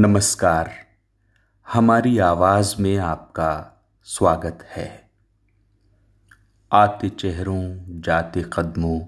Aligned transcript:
नमस्कार। 0.00 0.72
हमारी 1.72 2.18
आवाज़ 2.18 2.82
में 2.82 2.98
आपका 2.98 3.82
स्वागत 4.04 4.58
है। 4.62 5.10
आते 6.72 7.08
चेहरों, 7.08 7.78
जाते 8.00 8.44
कदमों, 8.52 9.00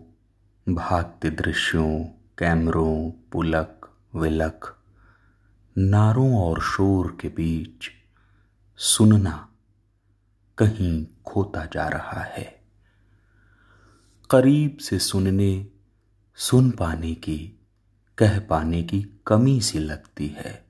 भागते 0.75 1.31
दृश्यों, 1.31 2.05
कैमरों, 2.39 3.11
पुलक, 3.33 3.91
विलक, 4.17 4.79
नारों 5.79 6.39
और 6.39 6.61
शोर 6.61 7.19
के 7.21 7.29
बीच 7.29 7.91
सुनना 8.77 9.49
कहीं 10.59 11.07
खोता 11.27 11.65
जा 11.65 11.89
रहा 11.89 12.21
है। 12.21 12.63
करीब 14.31 14.77
से 14.77 14.99
सुनने, 14.99 15.67
सुन 16.35 16.71
पाने 16.71 17.15
की, 17.15 17.67
कह 18.19 18.41
पाने 18.41 18.83
की 18.83 19.21
कमी 19.27 19.61
सी 19.61 19.79
लगती 19.79 20.27
है। 20.27 20.70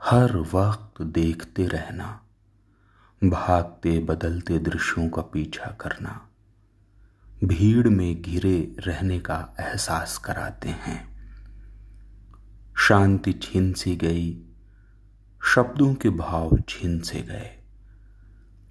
हर 0.00 0.36
वक्त 0.36 1.02
देखते 1.02 1.66
रहना, 1.66 2.06
भागते 3.24 3.98
बदलते 3.98 4.58
दृश्यों 4.58 5.08
का 5.08 5.22
पीछा 5.22 5.70
करना, 5.80 6.20
भीड़ 7.44 7.88
में 7.88 8.22
घिरे 8.22 8.76
रहने 8.78 9.18
का 9.20 9.36
एहसास 9.60 10.16
कराते 10.18 10.68
हैं। 10.68 11.00
शांति 12.78 13.32
छीन 13.32 13.72
सी 13.72 13.94
गई, 13.96 14.30
शब्दों 15.44 15.94
के 15.94 16.10
भाव 16.10 16.56
छीन 16.68 17.00
से 17.00 17.22
गए। 17.22 17.50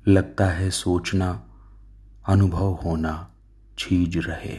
लगता 0.08 0.46
है 0.46 0.70
सोचना, 0.70 1.30
अनुभव 2.28 2.74
होना 2.86 3.14
छीज 3.80 4.18
रहे, 4.18 4.58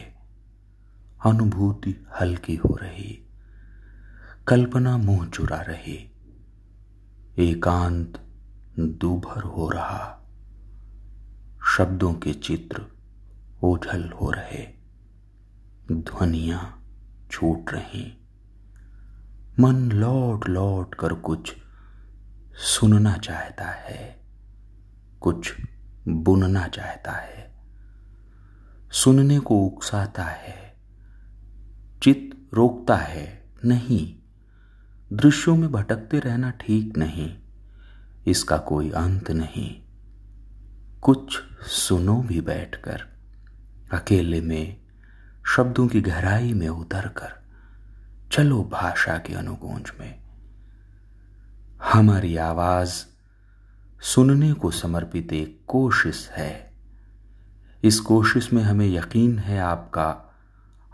अनुभूति 1.25 1.95
हल्की 2.19 2.55
हो 2.55 2.75
रही, 2.75 3.19
कल्पना 4.47 4.97
मुँह 4.97 5.27
चुरा 5.27 5.61
रही। 5.61 6.05
एकांत 7.39 8.25
दूभर 8.79 9.43
हो 9.43 9.69
रहा। 9.69 10.27
शब्दों 11.77 12.13
के 12.13 12.33
चित्र 12.33 12.85
ओझल 13.63 14.09
हो 14.09 14.31
रहे। 14.31 14.67
ध्वनियाँ 15.91 16.85
छूट 17.31 17.73
रही। 17.73 18.27
मन 19.59 19.91
लौट 19.91 20.49
लौट 20.49 20.95
कर 20.95 21.13
कुछ 21.13 21.55
सुनना 22.53 23.17
चाहता 23.17 23.65
है। 23.65 24.25
कुछ 25.19 25.53
बुनना 26.07 26.67
चाहता 26.67 27.11
है। 27.11 27.55
सुनने 28.91 29.39
को 29.39 29.65
उकसाता 29.65 30.23
है। 30.23 30.75
चित 32.03 32.49
रोकता 32.53 32.95
है, 32.95 33.53
नहीं। 33.65 34.18
दृश्यों 35.13 35.55
में 35.55 35.71
भटकते 35.71 36.19
रहना 36.19 36.49
ठीक 36.51 36.97
नहीं, 36.97 37.37
इसका 38.27 38.57
कोई 38.57 38.89
अंत 38.89 39.31
नहीं। 39.31 39.81
कुछ 41.01 41.39
सुनो 41.61 42.21
भी 42.21 42.41
बैठकर, 42.41 43.03
अकेले 43.93 44.41
में, 44.41 44.77
शब्दों 45.55 45.87
की 45.87 46.01
गहराई 46.01 46.53
में 46.53 46.67
उतर 46.67 47.07
कर 47.07 47.39
चलो 48.31 48.63
भाषा 48.63 49.17
के 49.17 49.33
अनुगूंज 49.33 49.91
में। 49.99 50.19
हमारी 51.83 52.35
आवाज़ 52.37 52.93
सुनने 54.01 54.53
को 54.53 54.71
समर्पित 54.71 55.33
एक 55.33 55.63
कोशिश 55.67 56.29
है। 56.29 56.73
इस 57.83 57.99
कोशिश 57.99 58.53
में 58.53 58.63
हमें 58.63 58.87
यकीन 58.87 59.39
है 59.39 59.59
आपका 59.59 60.37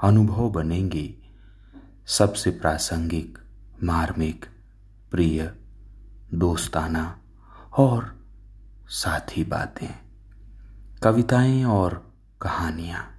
अनुभव 0.04 0.50
बनेंगी। 0.50 1.16
सबसे 2.08 2.52
प्रासंगिक 2.52 3.38
मार्मिक, 3.84 4.46
प्रिय, 5.12 5.52
दोस्ताना 6.34 7.18
और 7.78 8.20
साथी 8.88 9.44
बातें, 9.44 9.88
कविताएँ 11.04 11.64
और 11.64 12.14
कहानियाँ। 12.42 13.12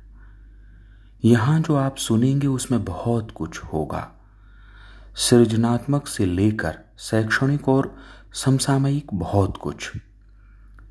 यहाँ 1.24 1.60
जो 1.60 1.76
आप 1.76 1.96
सुनेंगे 1.96 2.46
उसमें 2.46 2.84
बहुत 2.84 3.30
कुछ 3.30 3.64
होगा। 3.64 4.12
सृजनात्मक 5.16 6.06
से 6.06 6.26
लेकर 6.26 6.78
शैक्षणिक 6.98 7.68
और 7.68 7.96
समसामयिक 8.34 9.14
बहुत 9.14 9.56
कुछ। 9.56 9.92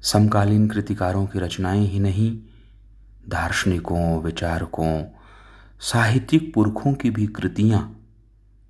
समकालीन 0.03 0.67
कृतिकारों 0.67 1.28
की 1.28 1.40
रचनाएँ 1.40 1.88
ही 1.88 2.00
नहीं, 2.00 2.38
दार्शनिकों, 3.29 4.23
विचारकों, 4.23 5.03
साहित्यिक 5.79 6.53
पुरखों 6.53 6.94
की 6.94 7.09
भी 7.09 7.28
कृतियाँ 7.28 8.01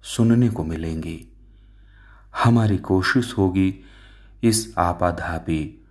सुनने 0.06 0.50
को 0.50 0.64
मिलेंगी। 0.64 1.38
हमारी 2.44 2.78
कोशिश 2.78 3.38
होगी 3.38 3.84
इस 4.44 4.74
आपाधापी 4.78 5.86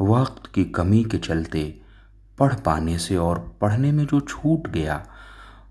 वक्त 0.00 0.54
की 0.54 0.64
कमी 0.64 1.04
के 1.04 1.18
चलते 1.18 1.80
पढ़ 2.38 2.54
पाने 2.54 2.98
से 2.98 3.16
और 3.16 3.58
पढ़ने 3.60 3.92
में 3.92 4.06
जो 4.06 4.20
छूट 4.20 4.68
गया, 4.68 5.06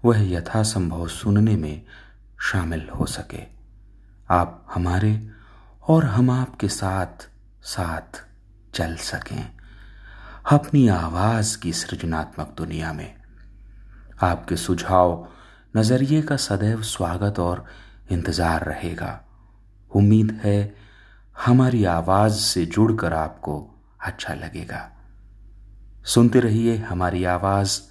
वह 0.06 0.32
यथासंभव 0.32 1.08
सुनने 1.08 1.56
में 1.56 1.86
शामिल 2.42 2.90
हो 2.90 3.06
सके। 3.06 3.44
आप 4.30 4.68
हमारे 4.74 5.32
और 5.88 6.06
हम 6.06 6.30
आपके 6.30 6.68
साथ 6.68 7.30
साथ 7.64 8.26
चल 8.76 8.96
सकें। 8.96 9.52
अपनी 10.52 10.88
आवाज़ 10.88 11.58
की 11.58 11.74
सृजनात्मक 11.74 12.53
दुनिया 12.58 12.94
में। 12.94 13.16
आपके 14.22 14.56
सुझाव 14.56 15.28
नज़रिए 15.78 16.22
का 16.22 16.35
सदैव 16.35 16.81
स्वागत 16.81 17.39
और 17.39 17.66
इंतज़ार 18.11 18.63
रहेगा। 18.63 19.25
उम्मीद 19.95 20.31
है 20.44 20.75
हमारी 21.45 21.84
आवाज़ 21.84 22.34
से 22.34 22.66
जुड़कर 22.66 23.13
आपको 23.13 23.81
अच्छा 24.01 24.34
लगेगा। 24.34 24.91
सुनते 26.06 26.39
रहिए 26.39 26.78
हमारी 26.78 27.23
आवाज़, 27.23 27.81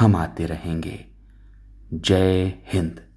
हम 0.00 0.16
आते 0.16 0.46
रहेंगे। 0.46 1.06
जय 1.94 2.58
हिंद। 2.72 3.09